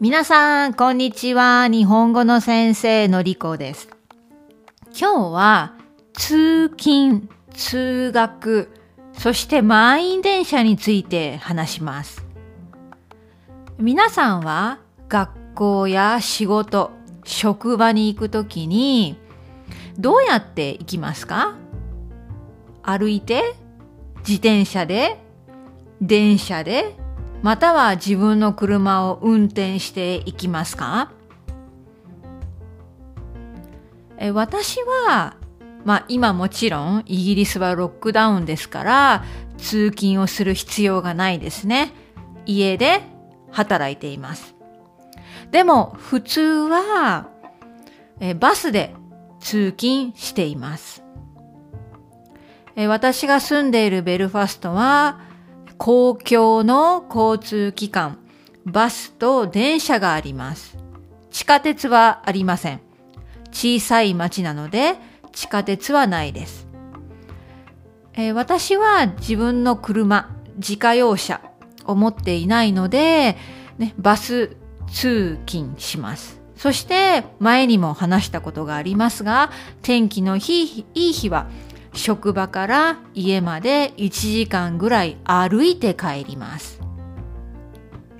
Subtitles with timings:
[0.00, 1.66] 皆さん、こんにちは。
[1.66, 3.88] 日本語の先生のりこです。
[4.96, 5.74] 今日は、
[6.12, 8.70] 通勤、通学、
[9.12, 12.24] そして満員電車について話します。
[13.76, 14.78] 皆さんは、
[15.08, 16.92] 学校や仕事、
[17.24, 19.18] 職場に行くときに、
[19.98, 21.56] どうやって行きますか？
[22.84, 23.56] 歩いて
[24.18, 25.20] 自転車で
[26.00, 26.94] 電車で
[27.42, 31.12] または自分の車を運転していきますか？
[34.18, 35.36] え私は、
[35.84, 39.24] まあ今もちろんイギリスはロックダウンですから
[39.56, 41.92] 通勤をする必要がないですね。
[42.44, 43.02] 家で
[43.52, 44.56] 働いています。
[45.52, 47.28] でも普通は
[48.20, 48.94] えバスで
[49.38, 51.04] 通勤しています。
[52.74, 55.20] え私が住んでいるベルファストは
[55.78, 58.18] 公共の交通機関、
[58.66, 60.76] バスと電車があります。
[61.30, 62.80] 地下鉄はありません。
[63.52, 64.96] 小さい町なので
[65.32, 66.66] 地下鉄はないです。
[68.14, 71.40] え私は自分の車、自家用車
[71.84, 73.36] を持っていないので、
[73.78, 74.56] ね、バス
[74.92, 76.40] 通勤します。
[76.56, 79.52] そして前にも話したことがありますが、
[79.82, 81.46] 天気の日いい日は
[81.92, 86.80] 職場から家まで1時間ぐらい歩いて帰ります。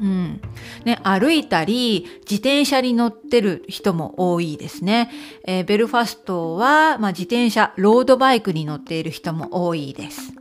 [0.00, 0.40] うん。
[0.84, 5.10] ね、歩いたり、自転車に乗ってる人も多いですね。
[5.46, 10.32] えーベルファストは、まあ、自転車、ロードバイクに乗っている人も多いです。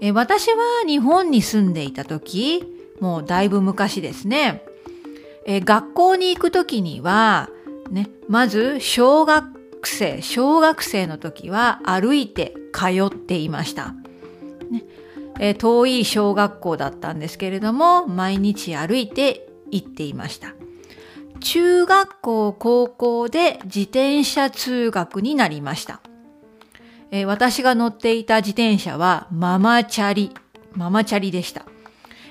[0.00, 2.64] えー私は日本に住んでいた時、
[3.00, 4.64] もうだいぶ昔ですね。
[5.46, 7.50] えー学校に行く時には、
[7.90, 13.94] ね、まず小学生、小学生の時は歩いて通っていました。
[14.70, 14.84] ね
[15.38, 20.54] え遠い小学校だったんですけれども、毎日歩いて行っていました。
[21.40, 26.00] 中学校、高校で自転車通学になりました。
[27.10, 30.32] え私が乗っていた自転車はママチャリ、
[30.72, 31.66] ママチャリでした。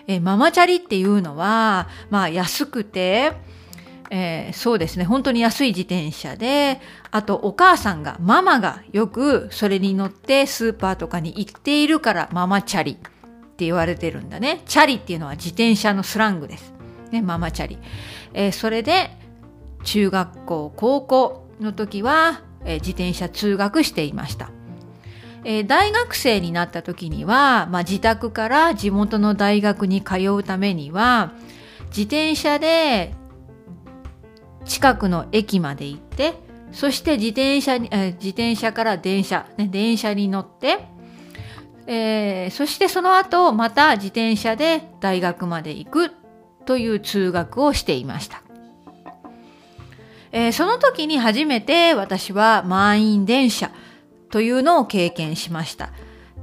[0.07, 3.33] えママチャリっていうのは、まあ安くて、
[4.13, 14.61] えーそうですね、本当に安い自転車で、あとお母さんが、ママがよくそれに乗ってスーパーとかに行っているからママチャリって言われてるんだね。
[14.65, 16.73] チャリっていうのは自転車のスラングです。
[17.11, 17.77] ね、ママチャリ。
[18.33, 19.11] えーそれで
[19.85, 24.51] 中学校、高校の時は、えー自転車通学していました。
[25.45, 31.31] えー大学生になった時には、まあ、自宅から地元の大学に通うためには
[31.87, 33.13] 自転車で
[34.71, 36.35] 近くの駅まで行って
[36.71, 40.85] そして自転車に、えー自転車から電車、ね、電車に乗って、
[41.87, 46.11] えーそしてその後また自転車で大学まで行く
[46.65, 48.41] という通学をしていました。
[50.31, 53.71] えーその時に初めて私は満員電車
[54.29, 55.89] というのを経験しました。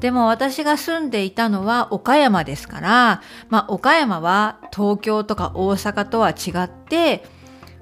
[0.01, 7.25] でも私が住んでいたのは岡山ですから、まあ岡山は東京とか大阪とは違って、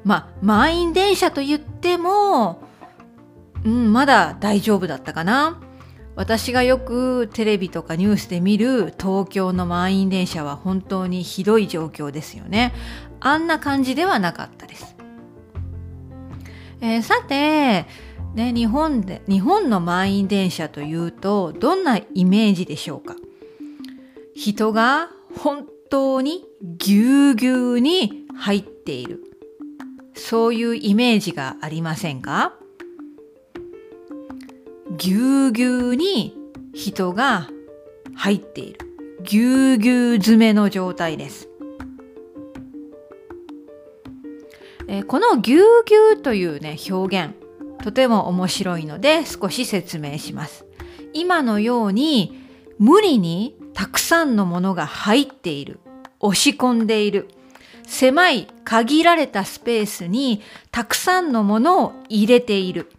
[0.07, 2.63] まあ満員電車と言っても、
[3.65, 5.61] うん、まだ大丈夫だったかな。
[6.15, 12.73] 私がよくテレビとかニュースで見る東京の満員電車は本当にひどい状況ですよね。
[13.21, 14.97] あんな感じではなかったです。
[16.81, 17.87] えーさて、
[18.35, 23.17] ね、日本で、日本の満員電車というと、どんなイメージでしょうか
[24.37, 29.26] 人が本当にぎゅうぎゅうに入っている。
[30.17, 32.55] そういうイメージがありませんか？
[34.97, 36.35] ぎゅうぎゅうに
[36.75, 37.49] 人が
[38.15, 38.81] 入っている。
[39.23, 41.49] ぎゅうぎゅう詰めの状態です。
[44.89, 47.35] えこのぎゅうぎゅうというね、表現、
[47.83, 50.65] とても面白いので少し説明します。
[51.13, 52.39] 今のように
[52.79, 55.81] 無理にたくさんのものが入っている、
[56.21, 57.29] 押し込んでいる、
[57.87, 62.91] 狭い限られたスペースにたくさんのものを入れている。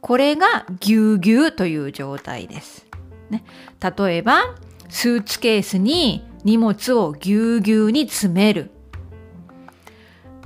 [0.00, 2.86] これがぎゅうぎゅうという状態です。
[3.30, 3.44] ね、
[3.80, 4.56] 例えば、
[4.88, 8.70] スーツケースに荷物をぎゅうぎゅうに詰める。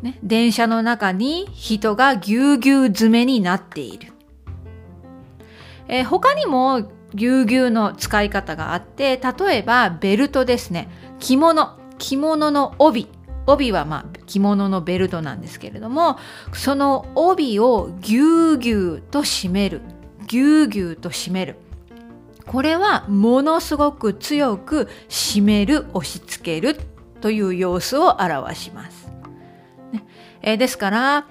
[0.03, 4.13] ね、電車の中に人がぎゅうぎゅう詰めになっている。
[5.89, 10.89] えー他にもぎゅうぎゅうの使い方があって、例えばベルトですね。
[11.19, 13.09] 着物、着物の帯。
[13.49, 16.19] 帯はまあ着物のベルトなんですけれども、
[16.53, 19.81] その帯をぎゅうぎゅうと締める。
[20.27, 21.57] ぎゅうぎゅうと締める。
[22.47, 26.79] これはものすごく強く締める、押し付ける
[27.21, 29.11] という様子を表します。
[29.93, 30.05] ね
[30.43, 31.27] え、ですから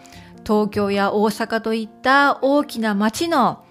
[0.46, 3.64] 東京や大阪といった大きな街の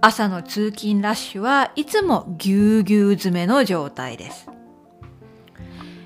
[0.00, 4.53] 朝の通勤ラッシュはいつもぎゅうぎゅう詰めの状態です。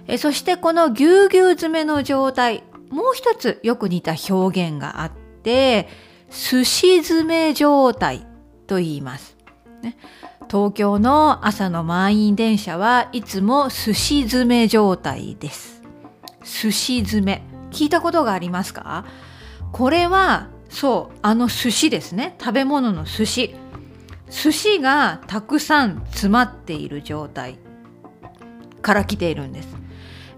[0.09, 5.89] えそしてこのぎゅうぎゅう詰めの状態、もう一つよく似た表現があって、
[6.31, 8.27] 寿司詰め状態
[8.67, 9.37] と言います。
[9.83, 9.97] ね、
[10.51, 15.83] 東京の朝の満員電車はいつも寿司詰め状態です。
[16.43, 17.43] 寿司詰め。
[17.71, 19.05] 聞いたことがありますか？
[19.73, 22.35] これは、そう、あの寿司ですね。
[22.41, 23.55] 食べ物の寿司。
[24.31, 27.59] 寿司がたくさん詰まっている状態
[28.81, 29.78] から来ているんです。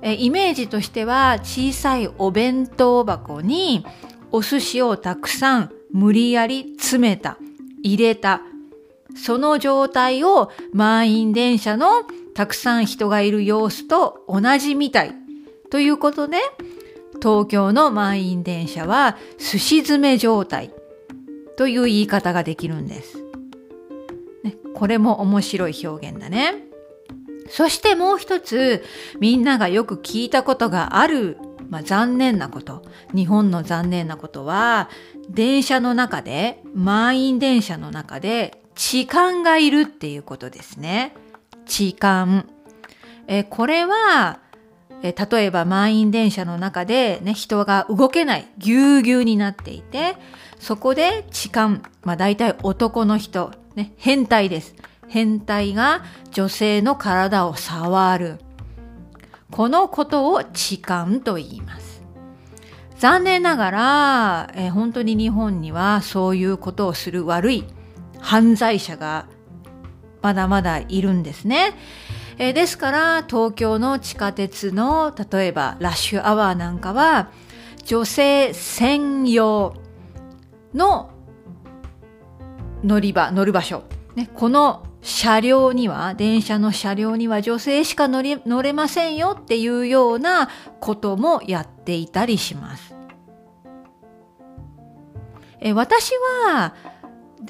[0.02, 3.84] えイメージとしては小さいお弁当箱に
[4.32, 7.38] お寿司をたくさん無理やり詰めた、
[7.82, 8.42] 入れた、
[9.16, 12.04] その状態を満員電車の
[12.34, 15.14] たくさん人がいる様子と同じみたい。
[15.70, 16.38] ということで、
[17.20, 20.72] 東京の満員電車は寿司詰め状態
[21.56, 23.18] という言い方ができるんです。
[24.42, 26.69] ね、これも面白い表現だね。
[27.50, 28.84] そしてもう一つ、
[29.18, 31.36] みんながよく聞いたことがある、
[31.68, 32.82] まあ、残念なこと。
[33.14, 34.88] 日本の残念なことは、
[35.28, 41.12] 電車の中で、満員電車の中で、痴漢がいるっていうことですね。
[41.66, 42.46] 痴漢。
[43.26, 44.40] えこれは、
[45.02, 50.16] え例えば満員電車の中で、ね、人が動けない、ぎゅうぎゅうになっていて、
[50.58, 54.74] そこで痴漢、まあ大体男の人、ね、変態です。
[55.10, 58.38] 変態が女性の体を触る。
[59.50, 62.04] このことを痴漢と言います。
[62.96, 67.64] 残念ながら、え本当に日本にはそういうことをする悪い
[68.20, 69.26] 犯罪者が
[70.22, 71.74] まだまだいるんですね。
[72.38, 77.30] えですから東京の地下鉄の例えばラッシュアワーなんかは
[77.84, 79.74] 女性専用
[80.72, 81.10] の
[82.84, 83.82] 乗り場乗る場所、
[84.14, 90.48] ね、この車両には、電車の車両には女性しか乗り乗れませんよっていうような
[90.80, 92.94] こともやっていたりします。
[95.60, 96.12] え私
[96.46, 96.74] は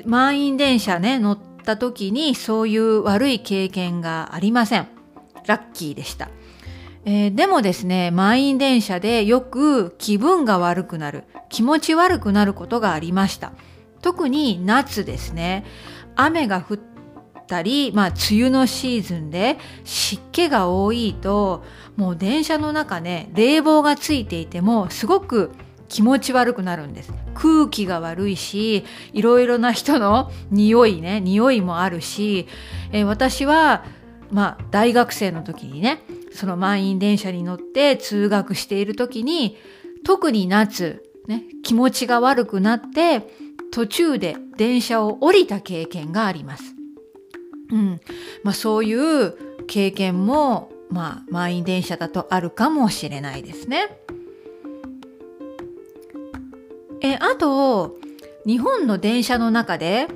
[0.04, 4.88] 満員電車ね、乗った時にそういう悪い経験がありません。
[5.46, 6.28] ラッキーでした。
[7.04, 13.52] えー、でもですね、満員電車でよく気分が悪くなる、気持ち悪くなることがありました。
[14.02, 15.64] 特に夏ですね。
[16.16, 16.76] 雨が降っ
[17.50, 21.64] ったり、まあ、梅雨のシーズンで湿気が多いと、
[21.96, 25.50] もう電車の中ね、冷房がついていても、すごく
[25.88, 27.12] 気持ち悪くなるんです。
[27.34, 32.46] 空気が悪いし、いろいろな人の匂いね、匂いもあるし、
[32.92, 33.84] え、私は、
[34.30, 36.02] まあ、大学生の時にね、
[36.32, 39.56] その満員電車に乗って通学している時に、
[40.04, 43.26] 特に夏、ね、気持ちが悪くなって、
[43.72, 46.79] 途中で電車を降りた経験があります。
[47.70, 48.00] うん
[48.42, 53.98] まあ、そういう経験も、まあ、満員電車だとあるかもしれないですね。
[57.02, 57.96] えあと
[58.46, 60.08] 日本の電車の中で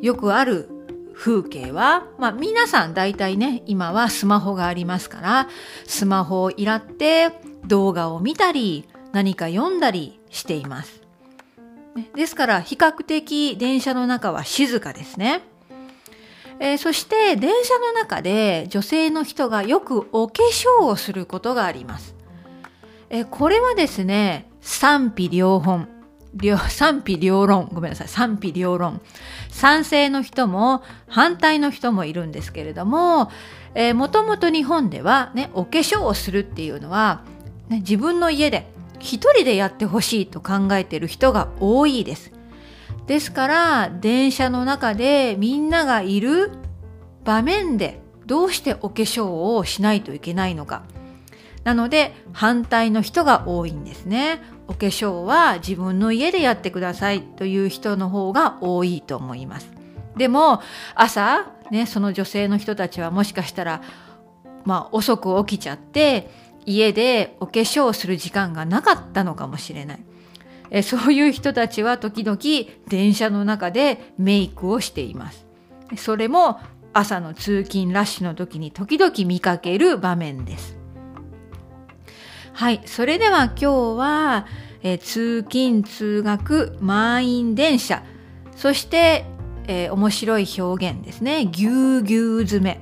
[0.00, 0.68] よくある
[1.14, 5.48] 風景は、まあ、皆さん大体ね今はスマホがありますから
[5.86, 7.30] スマホをいらって
[7.66, 11.00] 動画を見たり何か読んだりしています。
[12.14, 15.42] ですから比較的電車の中は静かですね。
[16.60, 22.14] えー、そして電車の中で女性の人がよくお化粧をすることがあります。
[23.08, 25.88] えー、これはですね、賛否両論。
[26.68, 27.70] 賛否両論。
[27.72, 28.08] ごめんなさい。
[28.08, 29.00] 賛否両論。
[29.48, 33.32] 賛成の人も反対の人もいるんですけれども、
[33.74, 37.22] えー、もともと日本ではね、お化粧をするっていうのは、
[37.68, 42.32] ね、自分の家で一人でやってほしいと考えている人が多いです。
[43.10, 46.52] ですから電車の中でみんながいる
[47.24, 50.84] 場面でどうしてお化粧をしないといけないのか。
[51.64, 54.40] なので反対の人が多いんですね。
[54.68, 59.72] お化粧は自分の家でやってくださいという人の方が多いと思います。
[60.16, 60.62] でも
[60.94, 63.82] 朝ねその女性の人たちはもしかしたら
[64.64, 66.30] まあ遅く起きちゃって
[66.64, 70.00] 家でお化粧する時間がなかったのかもしれない。
[70.70, 72.38] えそういう人たちは時々
[72.88, 75.46] 電車の中でメイクをしています。
[75.96, 76.60] それも
[76.92, 80.76] 朝の通勤ラッシュの時に時々見かける場面です。
[82.52, 84.46] はい、それでは今日は、
[84.82, 88.02] え通勤通学満員電車
[88.56, 89.26] そして、
[89.66, 92.80] えー、面白い表現ですねぎゅうぎゅう詰め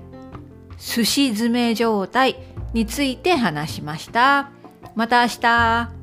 [0.78, 2.36] 寿司詰め状態
[2.72, 4.50] について話しました。
[4.94, 5.97] また明日。